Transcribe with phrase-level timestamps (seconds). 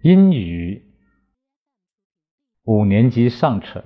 [0.00, 0.82] 英语
[2.62, 3.84] 五年级上册，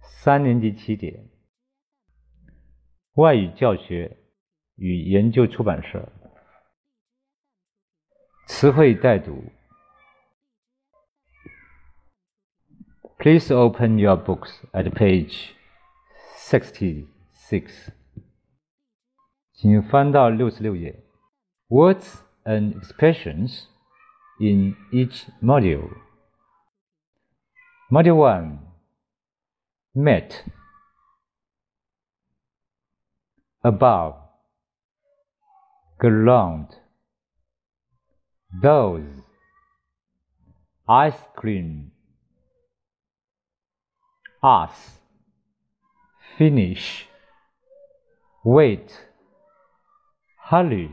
[0.00, 1.28] 三年级起点，
[3.13, 4.17] 外语教学
[4.75, 6.07] 与研究出版社。
[8.47, 9.43] 词汇带读。
[13.19, 15.49] Please open your books at page
[16.37, 17.89] sixty-six。
[19.53, 21.03] 请翻到六十六页。
[21.67, 23.63] Words and expressions
[24.39, 25.89] in each module.
[27.89, 28.59] Module 1
[29.95, 30.43] Met
[33.64, 34.16] Above
[36.00, 36.66] Ground
[38.60, 39.22] Those
[40.88, 41.92] Ice cream
[44.42, 44.98] Us
[46.36, 47.06] Finish
[48.44, 49.06] Wait
[50.50, 50.90] Hurry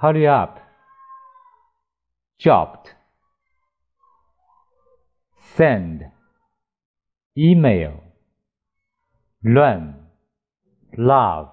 [0.00, 0.58] Hurry up
[2.40, 2.90] Jobbed
[5.56, 6.06] Send
[7.38, 8.02] Email
[9.44, 10.03] Run
[10.96, 11.50] Love.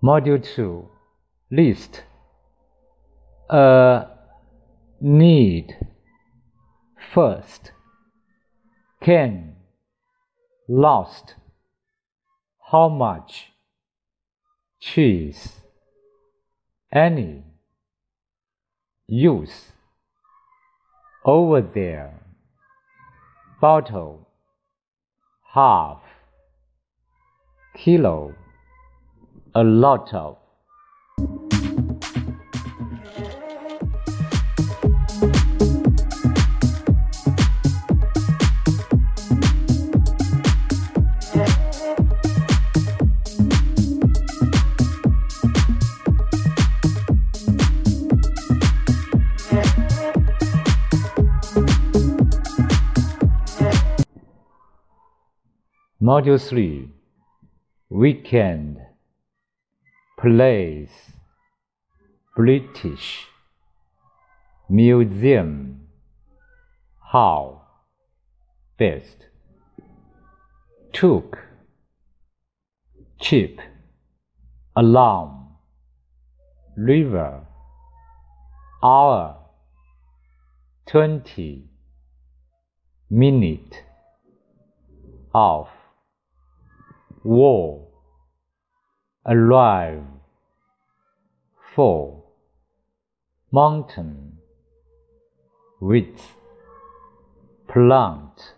[0.00, 0.88] Module 2
[1.50, 2.04] List.
[3.50, 4.17] A
[5.00, 5.76] Need.
[7.14, 7.70] First
[9.00, 9.54] Can.
[10.68, 11.36] Lost.
[12.72, 13.52] How much?
[14.80, 15.60] Cheese.
[16.92, 17.44] Any.
[19.06, 19.66] Use.
[21.24, 22.20] Over there.
[23.60, 24.28] Bottle.
[25.54, 26.02] Half.
[27.76, 28.34] Kilo.
[29.54, 30.37] A lot of.
[56.08, 56.88] Module 3
[57.90, 58.78] Weekend.
[60.18, 61.12] Place.
[62.34, 63.26] British.
[64.70, 65.82] Museum.
[67.12, 67.60] How?
[68.78, 69.26] Best.
[70.94, 71.36] Took.
[73.20, 73.60] Cheap
[74.74, 75.48] alarm.
[76.74, 77.42] River.
[78.82, 79.36] Hour.
[80.86, 81.68] Twenty.
[83.10, 83.82] Minute.
[85.34, 85.77] Off
[87.28, 87.86] war
[89.26, 90.02] arrive
[91.74, 92.24] for
[93.52, 94.38] mountain
[95.78, 96.34] with
[97.68, 98.54] plant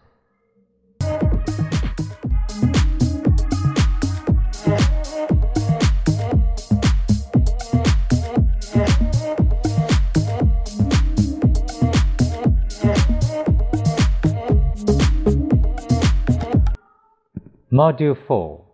[17.72, 18.64] Module 4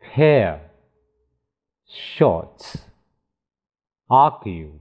[0.00, 0.60] Pair
[1.92, 2.78] shorts,
[4.08, 4.78] argue,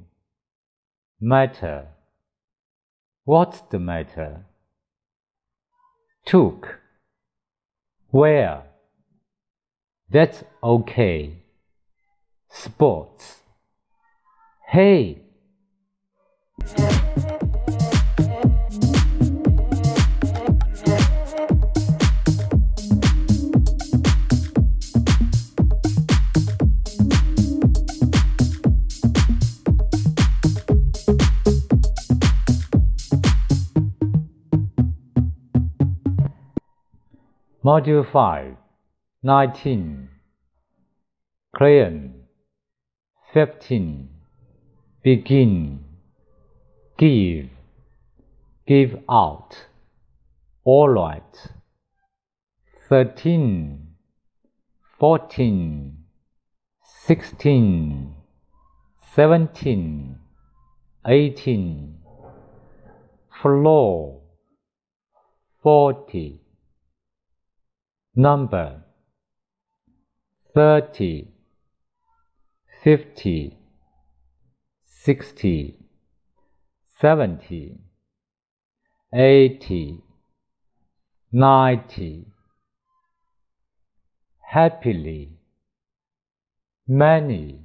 [1.20, 1.88] matter.
[3.24, 4.46] What's the matter?
[6.26, 6.80] Took,
[8.10, 8.64] where?
[10.10, 11.38] That's okay.
[12.50, 13.38] Sports.
[14.68, 15.22] Hey!
[37.64, 38.56] Module 5
[39.24, 40.10] 19
[41.54, 42.14] Crayon
[43.34, 44.10] 15
[45.04, 45.84] Begin.
[46.98, 47.50] Give.
[48.68, 49.66] Give out.
[50.64, 51.50] All right.
[52.90, 53.88] 13
[55.00, 55.98] 14
[56.84, 58.16] 16
[59.16, 60.16] 17
[61.08, 61.98] eighteen,
[63.42, 64.22] floor,
[65.64, 66.41] forty,
[68.16, 68.84] number,
[70.54, 71.28] thirty,
[72.84, 73.58] fifty,
[74.86, 75.78] sixty,
[77.00, 77.80] seventy,
[79.14, 79.98] eighty,
[81.32, 82.26] ninety,
[84.42, 85.38] happily,
[86.88, 87.62] many.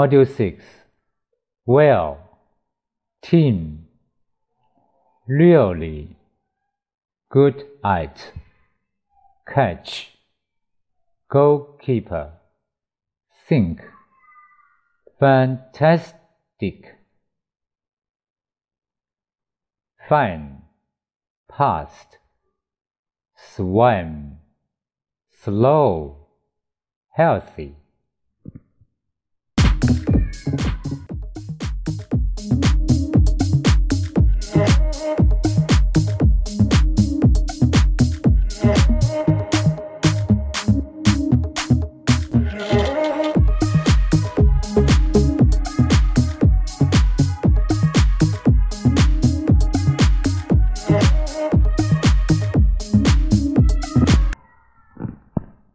[0.00, 0.64] Module 6
[1.66, 2.16] Well,
[3.20, 3.84] Team,
[5.28, 6.16] Really,
[7.30, 8.32] Good at,
[9.46, 10.12] Catch,
[11.30, 12.32] Goalkeeper,
[13.46, 13.82] Think,
[15.18, 16.96] Fantastic,
[20.08, 20.62] Fine,
[21.46, 22.16] Past,
[23.36, 24.38] Swam,
[25.44, 26.26] Slow,
[27.10, 27.79] Healthy.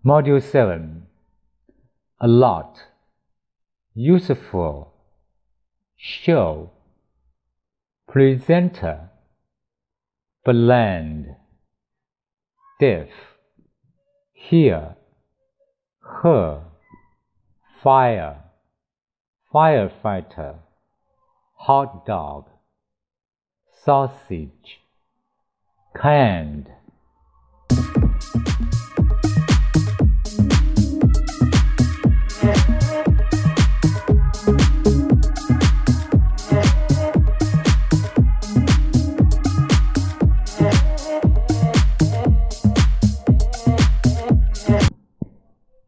[0.05, 1.07] Module 7
[2.21, 2.77] A lot,
[3.95, 4.93] useful,
[5.97, 6.69] show,
[8.07, 9.09] presenter,
[10.43, 11.35] blend,
[12.79, 13.07] deaf,
[14.31, 14.95] hear,
[16.21, 16.61] her,
[17.81, 18.43] fire,
[19.51, 20.59] firefighter,
[21.55, 22.45] hot dog,
[23.83, 24.81] sausage,
[25.99, 26.69] canned.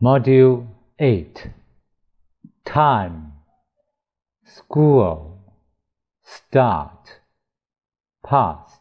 [0.07, 0.67] Module
[0.99, 1.49] 8
[2.63, 3.33] Time.
[4.45, 5.37] School.
[6.23, 7.19] Start.
[8.25, 8.79] Past.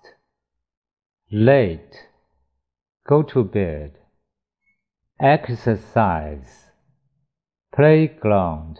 [1.32, 1.96] Late.
[3.08, 3.94] Go to bed.
[5.18, 6.66] Exercise.
[7.74, 8.78] Playground.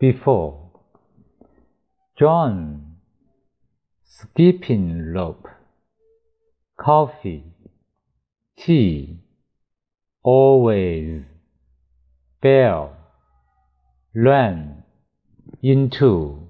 [0.00, 0.72] Before.
[2.18, 2.96] John.
[4.04, 5.46] Skipping rope.
[6.76, 7.44] Coffee.
[8.58, 9.20] Tea.
[10.24, 11.22] Always,
[12.46, 12.92] fell,
[14.14, 14.84] ran
[15.64, 16.46] into.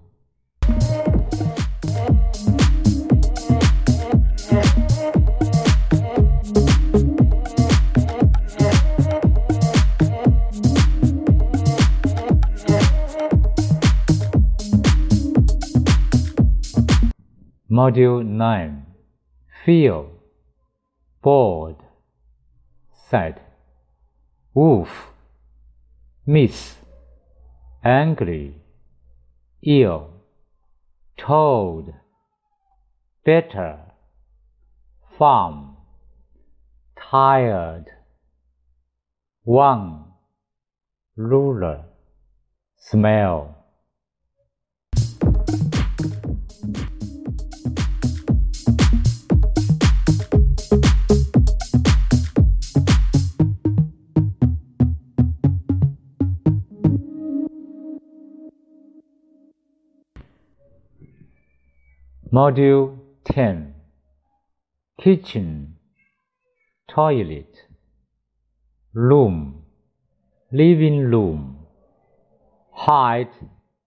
[17.71, 18.87] Module 9
[19.65, 20.11] Feel
[21.23, 21.77] Bored
[23.09, 23.41] Sad
[24.55, 25.16] wolf,
[26.27, 26.75] miss,
[27.85, 28.55] angry,
[29.63, 30.11] ill,
[31.17, 31.93] told,
[33.25, 33.79] better,
[35.17, 35.77] farm,
[36.99, 37.87] tired,
[39.45, 40.05] one,
[41.17, 41.85] ruler,
[42.77, 43.56] smell.
[62.37, 63.73] Module 10
[65.01, 65.77] Kitchen,
[66.87, 67.63] Toilet,
[68.93, 69.63] Room,
[70.53, 71.61] Living Room,
[72.73, 73.31] Hide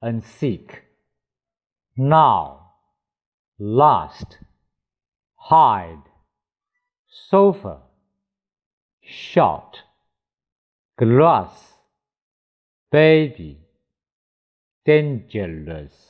[0.01, 0.81] and Seek,
[1.95, 2.71] Now,
[3.59, 4.39] Last,
[5.35, 6.09] Hide,
[7.29, 7.81] Sofa,
[8.99, 9.77] Shot,
[10.97, 11.73] Glass,
[12.91, 13.59] Baby,
[14.87, 16.08] Dangerous.